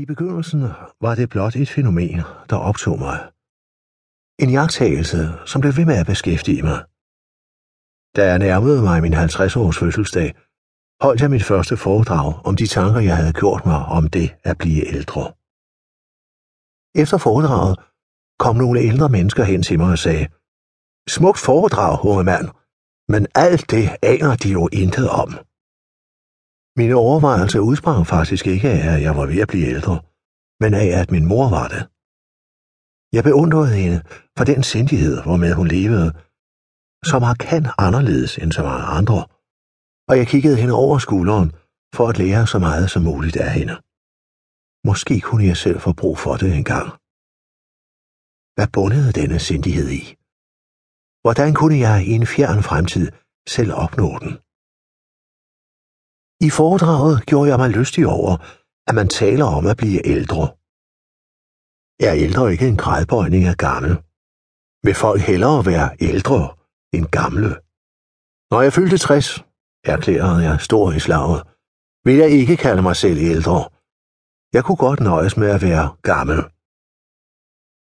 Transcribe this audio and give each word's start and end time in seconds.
I 0.00 0.04
begyndelsen 0.04 0.60
var 1.00 1.14
det 1.14 1.28
blot 1.28 1.56
et 1.56 1.70
fænomen, 1.70 2.20
der 2.50 2.56
optog 2.56 2.98
mig. 2.98 3.18
En 4.42 4.50
jagttagelse, 4.50 5.20
som 5.50 5.60
blev 5.60 5.72
ved 5.76 5.86
med 5.90 5.98
at 6.02 6.06
beskæftige 6.06 6.62
mig. 6.62 6.78
Da 8.16 8.22
jeg 8.30 8.38
nærmede 8.38 8.82
mig 8.82 9.02
min 9.02 9.14
50-års 9.14 9.78
fødselsdag, 9.78 10.28
holdt 11.04 11.20
jeg 11.22 11.30
mit 11.30 11.44
første 11.50 11.76
foredrag 11.76 12.46
om 12.48 12.56
de 12.56 12.66
tanker, 12.66 13.00
jeg 13.00 13.16
havde 13.16 13.32
gjort 13.42 13.62
mig 13.66 13.80
om 13.98 14.04
det 14.16 14.28
at 14.50 14.58
blive 14.58 14.82
ældre. 14.94 15.22
Efter 17.02 17.18
foredraget 17.26 17.74
kom 18.38 18.56
nogle 18.56 18.80
ældre 18.80 19.08
mennesker 19.08 19.44
hen 19.44 19.62
til 19.62 19.78
mig 19.78 19.90
og 19.96 19.98
sagde, 19.98 20.26
Smukt 21.16 21.40
foredrag, 21.48 22.04
unge 22.10 22.24
mand, 22.24 22.46
men 23.12 23.26
alt 23.34 23.70
det 23.70 23.84
aner 24.02 24.36
de 24.42 24.48
jo 24.58 24.68
intet 24.72 25.08
om. 25.22 25.30
Mine 26.80 26.94
overvejelser 26.94 27.60
udsprang 27.70 28.06
faktisk 28.06 28.44
ikke 28.46 28.68
af, 28.76 28.80
at 28.94 29.02
jeg 29.06 29.16
var 29.16 29.26
ved 29.26 29.40
at 29.44 29.48
blive 29.52 29.68
ældre, 29.74 29.96
men 30.62 30.72
af, 30.82 30.88
at 31.02 31.10
min 31.14 31.26
mor 31.32 31.46
var 31.58 31.66
det. 31.74 31.82
Jeg 33.16 33.22
beundrede 33.28 33.72
hende 33.80 33.98
for 34.36 34.44
den 34.50 34.60
sindighed, 34.72 35.14
hvormed 35.22 35.52
hun 35.54 35.68
levede, 35.76 36.08
som 37.10 37.20
har 37.28 37.36
kan 37.48 37.64
anderledes 37.86 38.32
end 38.42 38.52
så 38.52 38.62
mange 38.70 38.86
andre, 38.98 39.20
og 40.08 40.14
jeg 40.20 40.26
kiggede 40.32 40.60
hende 40.62 40.74
over 40.82 40.98
skulderen 40.98 41.48
for 41.96 42.04
at 42.08 42.18
lære 42.22 42.46
så 42.46 42.58
meget 42.58 42.86
som 42.90 43.02
muligt 43.10 43.36
af 43.46 43.52
hende. 43.58 43.76
Måske 44.88 45.14
kunne 45.20 45.46
jeg 45.50 45.56
selv 45.64 45.78
få 45.86 45.92
brug 46.00 46.16
for 46.24 46.34
det 46.42 46.50
engang. 46.60 46.88
Hvad 48.56 48.68
bundede 48.76 49.10
denne 49.20 49.38
sindighed 49.48 49.88
i? 50.00 50.04
Hvordan 51.24 51.50
kunne 51.58 51.78
jeg 51.86 51.96
i 52.10 52.12
en 52.18 52.26
fjern 52.34 52.60
fremtid 52.68 53.06
selv 53.54 53.70
opnå 53.84 54.08
den? 54.24 54.32
I 56.46 56.50
foredraget 56.50 57.26
gjorde 57.26 57.50
jeg 57.50 57.58
mig 57.58 57.70
lystig 57.70 58.06
over, 58.06 58.32
at 58.88 58.94
man 58.94 59.08
taler 59.08 59.44
om 59.44 59.66
at 59.66 59.76
blive 59.76 60.06
ældre. 60.14 60.42
Er 62.08 62.14
ældre 62.24 62.52
ikke 62.52 62.68
en 62.68 62.76
gradbøjning 62.76 63.44
af 63.44 63.56
gammel? 63.56 63.92
Vil 64.86 64.94
folk 64.94 65.20
hellere 65.20 65.66
være 65.66 65.88
ældre 66.00 66.40
end 66.96 67.06
gamle? 67.06 67.50
Når 68.50 68.60
jeg 68.62 68.72
fyldte 68.72 68.98
60, 68.98 69.44
erklærede 69.84 70.44
jeg 70.48 70.60
stor 70.60 70.92
i 70.92 71.00
slaget, 71.06 71.42
vil 72.04 72.16
jeg 72.16 72.30
ikke 72.30 72.56
kalde 72.56 72.82
mig 72.82 72.96
selv 72.96 73.18
ældre. 73.18 73.58
Jeg 74.52 74.64
kunne 74.64 74.82
godt 74.86 75.00
nøjes 75.00 75.36
med 75.36 75.50
at 75.56 75.62
være 75.62 75.86
gammel. 76.02 76.38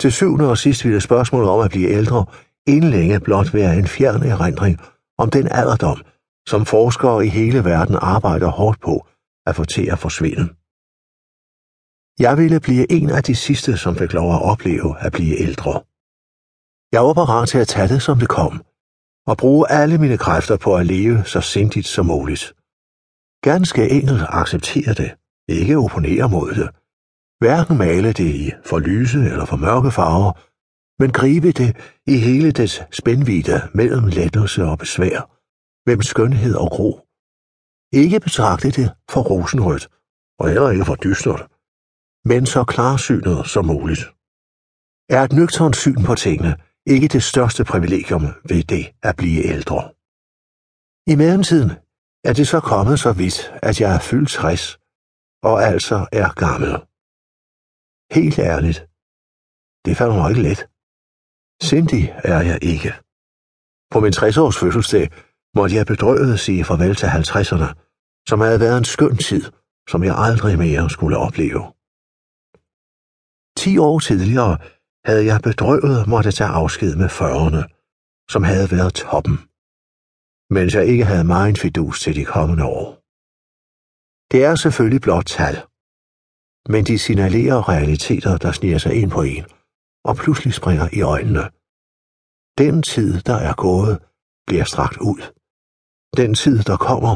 Til 0.00 0.12
syvende 0.12 0.50
og 0.50 0.58
sidst 0.58 0.84
ville 0.84 1.00
spørgsmålet 1.00 1.50
om 1.50 1.60
at 1.60 1.70
blive 1.70 1.90
ældre 1.98 2.26
inden 2.66 2.90
længe 2.90 3.20
blot 3.20 3.54
være 3.54 3.76
en 3.78 3.86
fjern 3.86 4.22
erindring 4.22 4.74
om 5.18 5.30
den 5.30 5.48
alderdom, 5.60 6.00
som 6.48 6.66
forskere 6.66 7.26
i 7.26 7.28
hele 7.28 7.64
verden 7.64 7.96
arbejder 8.00 8.48
hårdt 8.48 8.80
på 8.80 9.06
at 9.46 9.56
få 9.56 9.64
til 9.64 9.86
at 9.90 9.98
forsvinde. 9.98 10.44
Jeg 12.18 12.38
ville 12.38 12.60
blive 12.60 12.92
en 12.92 13.10
af 13.10 13.22
de 13.22 13.34
sidste, 13.34 13.76
som 13.76 13.96
fik 13.96 14.12
lov 14.12 14.34
at 14.34 14.42
opleve 14.42 14.98
at 14.98 15.12
blive 15.12 15.36
ældre. 15.46 15.72
Jeg 16.92 17.02
var 17.06 17.14
parat 17.14 17.48
til 17.48 17.58
at 17.58 17.68
tage 17.68 17.88
det, 17.88 18.02
som 18.02 18.18
det 18.18 18.28
kom, 18.28 18.64
og 19.26 19.36
bruge 19.36 19.70
alle 19.70 19.98
mine 19.98 20.18
kræfter 20.18 20.56
på 20.56 20.76
at 20.76 20.86
leve 20.86 21.24
så 21.24 21.40
sindigt 21.40 21.86
som 21.86 22.06
muligt. 22.06 22.44
Ganske 23.42 23.90
enkelt 23.90 24.22
acceptere 24.28 24.94
det, 24.94 25.10
ikke 25.48 25.78
opponere 25.78 26.28
mod 26.28 26.50
det. 26.54 26.68
Hverken 27.38 27.78
male 27.78 28.12
det 28.12 28.34
i 28.44 28.52
for 28.64 28.78
lyse 28.78 29.18
eller 29.18 29.44
for 29.44 29.56
mørke 29.56 29.90
farver, 29.90 30.32
men 31.02 31.12
gribe 31.12 31.52
det 31.52 31.76
i 32.06 32.16
hele 32.16 32.50
dets 32.52 32.82
spændvidde 32.92 33.58
mellem 33.74 34.06
lettelse 34.06 34.64
og 34.64 34.78
besvær, 34.78 35.39
mellem 35.86 36.02
skønhed 36.02 36.54
og 36.54 36.68
gro. 36.70 36.90
Ikke 37.92 38.20
betragte 38.20 38.70
det 38.70 38.88
for 39.12 39.22
rosenrødt, 39.30 39.88
og 40.38 40.48
heller 40.48 40.70
ikke 40.70 40.84
for 40.84 40.94
dystert, 40.94 41.42
men 42.30 42.46
så 42.46 42.64
klarsynet 42.64 43.38
som 43.46 43.64
muligt. 43.66 44.02
Er 45.16 45.22
et 45.24 45.32
nøgternt 45.32 45.76
syn 45.76 46.02
på 46.08 46.14
tingene 46.14 46.52
ikke 46.86 47.08
det 47.08 47.22
største 47.22 47.64
privilegium 47.64 48.24
ved 48.50 48.62
det 48.72 48.84
at 49.02 49.16
blive 49.16 49.44
ældre? 49.54 49.80
I 51.12 51.14
mellemtiden 51.22 51.70
er 52.24 52.32
det 52.32 52.46
så 52.48 52.60
kommet 52.60 53.00
så 53.00 53.12
vidt, 53.12 53.38
at 53.62 53.80
jeg 53.80 53.94
er 53.94 53.98
fyldt 54.10 54.30
60, 54.30 54.78
og 55.42 55.56
altså 55.72 55.98
er 56.12 56.28
gammel. 56.44 56.72
Helt 58.16 58.38
ærligt, 58.38 58.80
det 59.84 59.96
falder 59.96 60.16
mig 60.16 60.30
ikke 60.30 60.42
let. 60.48 60.60
Sindig 61.68 62.04
er 62.32 62.40
jeg 62.50 62.58
ikke. 62.72 62.92
På 63.92 64.00
min 64.00 64.12
60-års 64.12 64.58
fødselsdag 64.62 65.06
måtte 65.56 65.76
jeg 65.76 65.86
bedrøvet 65.86 66.40
sige 66.40 66.64
farvel 66.64 66.94
til 66.96 67.06
50'erne, 67.06 67.68
som 68.28 68.40
havde 68.40 68.60
været 68.60 68.78
en 68.78 68.84
skøn 68.84 69.16
tid, 69.16 69.44
som 69.88 70.04
jeg 70.04 70.14
aldrig 70.26 70.58
mere 70.58 70.90
skulle 70.90 71.16
opleve. 71.16 71.62
Ti 73.60 73.78
år 73.78 73.98
tidligere 73.98 74.58
havde 75.08 75.24
jeg 75.30 75.40
bedrøvet 75.48 76.06
måtte 76.06 76.32
tage 76.32 76.50
afsked 76.62 76.96
med 76.96 77.08
40'erne, 77.18 77.62
som 78.32 78.42
havde 78.42 78.70
været 78.70 78.94
toppen, 78.94 79.36
mens 80.56 80.74
jeg 80.74 80.86
ikke 80.92 81.04
havde 81.04 81.24
meget 81.24 81.58
fidus 81.58 82.00
til 82.00 82.16
de 82.16 82.24
kommende 82.24 82.64
år. 82.64 82.86
Det 84.32 84.44
er 84.44 84.54
selvfølgelig 84.54 85.00
blot 85.00 85.26
tal, 85.26 85.56
men 86.72 86.84
de 86.84 86.98
signalerer 86.98 87.68
realiteter, 87.68 88.36
der 88.36 88.52
sniger 88.52 88.78
sig 88.78 88.94
ind 88.94 89.10
på 89.10 89.22
en, 89.22 89.44
og 90.04 90.16
pludselig 90.16 90.54
springer 90.54 90.88
i 90.98 91.00
øjnene. 91.14 91.44
Den 92.58 92.82
tid, 92.82 93.20
der 93.20 93.38
er 93.48 93.54
gået, 93.54 93.94
bliver 94.46 94.64
strakt 94.64 94.98
ud. 95.10 95.39
Den 96.16 96.34
tid, 96.34 96.58
der 96.62 96.76
kommer, 96.76 97.12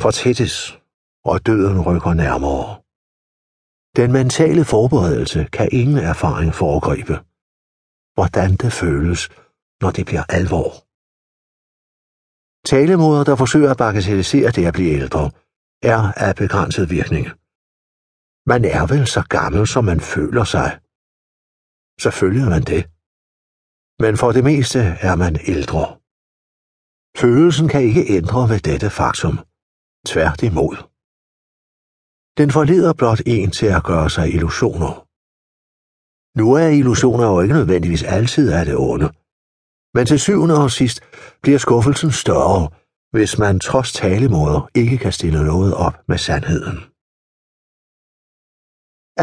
fortættes, 0.00 0.78
og 1.24 1.46
døden 1.46 1.80
rykker 1.88 2.14
nærmere. 2.14 2.82
Den 3.96 4.12
mentale 4.12 4.64
forberedelse 4.64 5.40
kan 5.52 5.68
ingen 5.72 5.98
erfaring 6.12 6.54
foregribe. 6.54 7.14
Hvordan 8.16 8.50
det 8.62 8.72
føles, 8.72 9.28
når 9.82 9.90
det 9.90 10.06
bliver 10.06 10.24
alvor. 10.28 10.70
Talemåder, 12.72 13.24
der 13.24 13.36
forsøger 13.36 13.70
at 13.70 13.76
bagatellisere 13.76 14.50
det 14.50 14.66
at 14.66 14.74
blive 14.74 14.92
ældre, 15.00 15.30
er 15.82 16.12
af 16.26 16.36
begrænset 16.36 16.90
virkning. 16.90 17.26
Man 18.46 18.64
er 18.64 18.86
vel 18.92 19.06
så 19.06 19.22
gammel, 19.28 19.66
som 19.66 19.84
man 19.84 20.00
føler 20.00 20.44
sig. 20.44 20.70
Selvfølgelig 22.00 22.44
er 22.46 22.50
man 22.56 22.64
det. 22.72 22.82
Men 24.02 24.16
for 24.16 24.32
det 24.32 24.44
meste 24.44 24.78
er 24.78 25.16
man 25.16 25.34
ældre. 25.54 25.97
Følelsen 27.20 27.68
kan 27.68 27.82
ikke 27.82 28.04
ændre 28.18 28.48
ved 28.48 28.60
dette 28.70 28.90
faktum. 28.90 29.34
Tværtimod. 30.06 30.76
Den 32.38 32.48
forleder 32.56 32.92
blot 33.00 33.20
en 33.26 33.50
til 33.50 33.66
at 33.76 33.84
gøre 33.90 34.10
sig 34.10 34.26
illusioner. 34.34 34.92
Nu 36.38 36.46
er 36.62 36.68
illusioner 36.80 37.26
jo 37.32 37.40
ikke 37.40 37.54
nødvendigvis 37.54 38.02
altid 38.02 38.52
af 38.58 38.64
det 38.66 38.76
onde. 38.76 39.08
Men 39.94 40.06
til 40.06 40.20
syvende 40.20 40.56
og 40.64 40.70
sidst 40.70 40.98
bliver 41.42 41.58
skuffelsen 41.58 42.12
større, 42.12 42.68
hvis 43.14 43.38
man 43.38 43.60
trods 43.60 43.92
talemåder 43.92 44.60
ikke 44.74 44.98
kan 44.98 45.12
stille 45.12 45.44
noget 45.44 45.74
op 45.74 45.96
med 46.10 46.18
sandheden. 46.18 46.78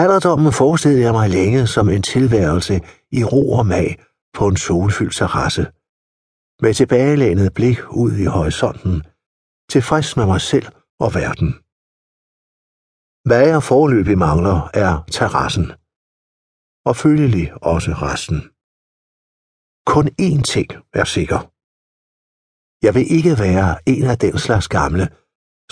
Alderdommen 0.04 0.54
forestillede 0.54 1.04
jeg 1.04 1.14
mig 1.20 1.30
længe 1.30 1.68
som 1.68 1.90
en 1.90 2.04
tilværelse 2.14 2.76
i 3.20 3.24
ro 3.24 3.44
og 3.60 3.66
mag 3.66 3.90
på 4.38 4.48
en 4.48 4.58
solfyldt 4.58 5.16
terrasse. 5.16 5.66
Med 6.64 6.74
tilbagelænet 6.74 7.54
blik 7.54 7.80
ud 7.90 8.12
i 8.24 8.26
horisonten, 8.26 9.04
tilfreds 9.70 10.18
med 10.18 10.26
mig 10.26 10.42
selv 10.42 10.68
og 11.00 11.10
verden. 11.20 11.50
Hvad 13.28 13.44
jeg 13.48 13.64
forløbig 13.64 14.18
mangler, 14.18 14.70
er 14.74 14.94
terrassen. 15.12 15.68
Og 16.90 16.96
følgelig 17.04 17.48
også 17.74 17.92
resten. 18.08 18.40
Kun 19.94 20.06
én 20.28 20.42
ting 20.54 20.70
er 20.94 21.06
sikker. 21.16 21.40
Jeg 22.86 22.92
vil 22.96 23.06
ikke 23.18 23.34
være 23.46 23.70
en 23.86 24.06
af 24.14 24.18
den 24.26 24.38
slags 24.46 24.68
gamle, 24.68 25.06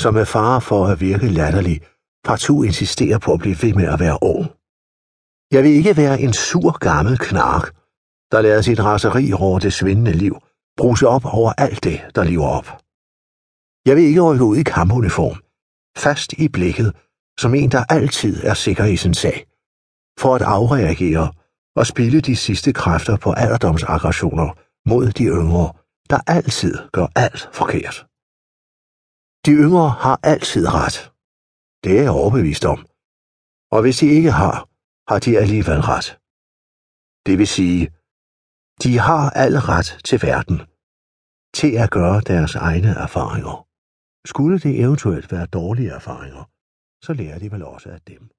som 0.03 0.13
er 0.15 0.27
fare 0.35 0.61
for 0.61 0.81
at 0.91 1.01
virke 1.01 1.27
latterlig, 1.27 1.77
partout 2.23 2.65
insisterer 2.65 3.19
på 3.19 3.33
at 3.33 3.39
blive 3.39 3.57
ved 3.63 3.73
med 3.73 3.87
at 3.93 3.99
være 3.99 4.17
ung. 4.33 4.45
Jeg 5.55 5.63
vil 5.63 5.73
ikke 5.79 5.97
være 5.97 6.21
en 6.25 6.33
sur 6.33 6.71
gammel 6.89 7.17
knark, 7.27 7.65
der 8.31 8.41
lader 8.41 8.61
sit 8.61 8.79
raseri 8.79 9.25
over 9.33 9.59
det 9.59 9.73
svindende 9.73 10.15
liv 10.25 10.35
bruse 10.77 11.07
op 11.07 11.25
over 11.25 11.53
alt 11.57 11.83
det, 11.83 11.97
der 12.15 12.23
lever 12.23 12.47
op. 12.47 12.67
Jeg 13.87 13.95
vil 13.95 14.03
ikke 14.03 14.21
rykke 14.21 14.45
ud 14.45 14.57
i 14.57 14.63
kampuniform, 14.63 15.37
fast 15.97 16.33
i 16.33 16.47
blikket, 16.47 16.89
som 17.39 17.53
en, 17.53 17.71
der 17.71 17.83
altid 17.89 18.43
er 18.43 18.53
sikker 18.53 18.85
i 18.85 18.97
sin 18.97 19.13
sag, 19.13 19.37
for 20.19 20.35
at 20.35 20.41
afreagere 20.41 21.33
og 21.75 21.85
spille 21.87 22.21
de 22.21 22.35
sidste 22.35 22.73
kræfter 22.73 23.17
på 23.17 23.31
alderdomsaggressioner 23.31 24.49
mod 24.89 25.11
de 25.11 25.23
yngre, 25.23 25.73
der 26.09 26.19
altid 26.27 26.73
gør 26.91 27.07
alt 27.15 27.49
forkert. 27.59 27.97
De 29.45 29.51
yngre 29.51 29.89
har 29.89 30.19
altid 30.23 30.65
ret. 30.73 30.97
Det 31.83 31.91
er 31.97 32.01
jeg 32.01 32.11
overbevist 32.11 32.65
om. 32.65 32.79
Og 33.71 33.81
hvis 33.81 33.97
de 33.97 34.07
ikke 34.07 34.31
har, 34.31 34.69
har 35.09 35.19
de 35.19 35.37
alligevel 35.43 35.81
ret. 35.81 36.07
Det 37.25 37.37
vil 37.39 37.47
sige, 37.47 37.81
de 38.83 38.99
har 38.99 39.29
al 39.29 39.55
ret 39.57 39.99
til 40.05 40.19
verden, 40.21 40.57
til 41.53 41.71
at 41.83 41.91
gøre 41.91 42.21
deres 42.21 42.55
egne 42.55 42.87
erfaringer. 42.87 43.67
Skulle 44.27 44.59
det 44.59 44.79
eventuelt 44.79 45.31
være 45.31 45.45
dårlige 45.45 45.89
erfaringer, 45.89 46.43
så 47.05 47.13
lærer 47.13 47.39
de 47.39 47.51
vel 47.51 47.63
også 47.63 47.89
af 47.89 48.01
dem. 48.01 48.32